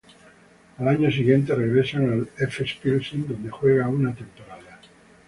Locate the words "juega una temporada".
3.51-4.79